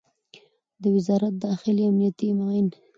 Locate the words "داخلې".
1.45-1.83